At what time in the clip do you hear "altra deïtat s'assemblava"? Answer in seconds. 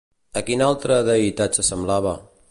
0.69-2.15